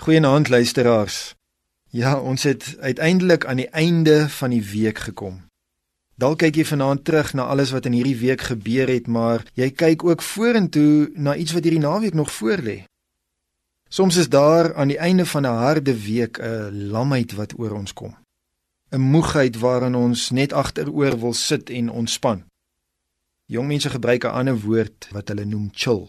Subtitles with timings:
[0.00, 1.34] Goeienaand luisteraars.
[1.88, 5.42] Ja, ons het uiteindelik aan die einde van die week gekom.
[6.16, 9.68] Dalk kyk jy vanaand terug na alles wat in hierdie week gebeur het, maar jy
[9.70, 12.78] kyk ook vorentoe na iets wat hierdie naweek nog voorlê.
[13.92, 17.92] Soms is daar aan die einde van 'n harde week 'n lamheid wat oor ons
[17.92, 18.16] kom.
[18.90, 22.44] 'n Moegheid waarin ons net agteroor wil sit en ontspan.
[23.46, 26.08] Jong mense gebruik 'n ander woord wat hulle noem chill.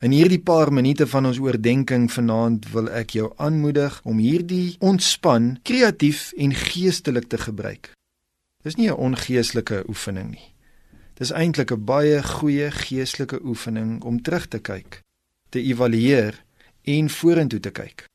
[0.00, 5.58] In hierdie paar minute van ons oordeenking vanaand wil ek jou aanmoedig om hierdie ontspan
[5.68, 7.90] kreatief en geestelik te gebruik.
[8.64, 10.54] Dis nie 'n ongeestelike oefening nie.
[11.20, 15.02] Dis eintlik 'n baie goeie geestelike oefening om terug te kyk,
[15.50, 16.44] te evalueer
[16.82, 18.06] en vorentoe te kyk.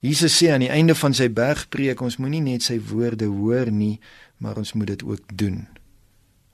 [0.00, 4.00] Jesus sê aan die einde van sy bergpreek ons moenie net sy woorde hoor nie,
[4.36, 5.68] maar ons moet dit ook doen.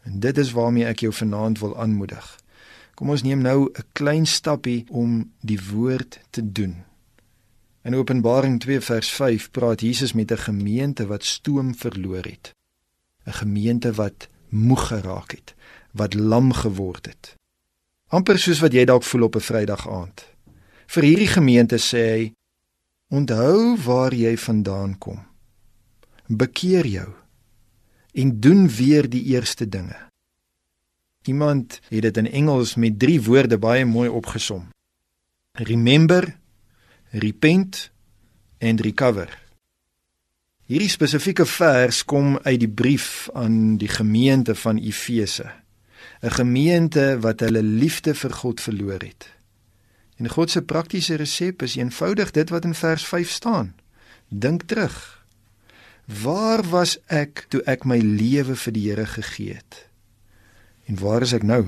[0.03, 2.39] En dit is waarmee ek jou vanaand wil aanmoedig.
[2.99, 6.83] Kom ons neem nou 'n klein stappie om die woord te doen.
[7.83, 12.51] In Openbaring 2 vers 5 praat Jesus met 'n gemeente wat stoom verloor het.
[13.27, 15.55] 'n Gemeente wat moeg geraak het,
[15.93, 17.37] wat lam geword het.
[18.09, 20.27] amper soos wat jy dalk voel op 'n Vrydag aand.
[20.87, 22.33] Vir hierdie gemeente sê hy:
[23.09, 25.27] Onthou waar jy vandaan kom.
[26.27, 27.09] Bekeer jou
[28.13, 30.08] en doen weer die eerste dinge.
[31.29, 34.69] Iemand het dit in Engels met drie woorde baie mooi opgesom.
[35.53, 36.37] Remember,
[37.11, 37.91] repent
[38.59, 39.29] and recover.
[40.69, 45.51] Hierdie spesifieke vers kom uit die brief aan die gemeente van Efese.
[46.21, 49.29] 'n Gemeente wat hulle liefde vir God verloor het.
[50.17, 53.75] En God se praktiese resep is eenvoudig dit wat in vers 5 staan.
[54.29, 55.25] Dink terug.
[56.23, 59.88] Waar was ek toe ek my lewe vir die Here gegee het?
[60.89, 61.67] En waar is ek nou?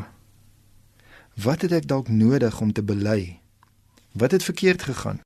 [1.45, 3.41] Wat het ek dalk nodig om te bely?
[4.17, 5.21] Wat het verkeerd gegaan?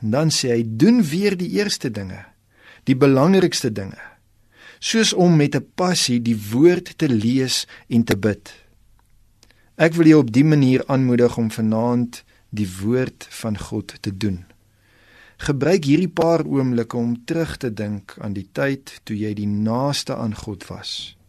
[0.00, 2.24] En dan sê hy: "Doen weer die eerste dinge,
[2.84, 4.00] die belangrikste dinge,
[4.78, 8.52] soos om met 'n passie die woord te lees en te bid."
[9.76, 14.44] Ek wil jou op dië manier aanmoedig om vanaand die woord van God te doen.
[15.36, 20.16] Gebruik hierdie paar oomblikke om terug te dink aan die tyd toe jy die naaste
[20.16, 21.19] aan God was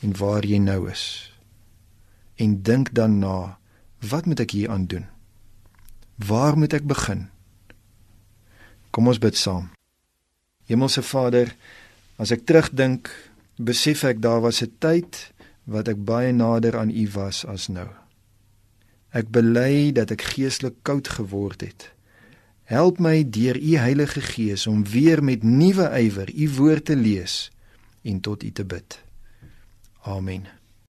[0.00, 1.32] en waar jy nou is.
[2.40, 3.58] En dink dan na,
[4.08, 5.06] wat moet ek hier aan doen?
[6.16, 7.28] Waar moet ek begin?
[8.90, 9.70] Kom ons bid saam.
[10.68, 11.52] Hemelse Vader,
[12.16, 13.10] as ek terugdink,
[13.56, 15.32] besef ek daar was 'n tyd
[15.64, 17.88] wat ek baie nader aan U was as nou.
[19.10, 21.90] Ek bely dat ek geestelik koud geword het.
[22.64, 27.50] Help my deur U Heilige Gees om weer met nuwe ywer U woord te lees
[28.02, 29.09] en tot U te bid.
[30.06, 30.59] Amen.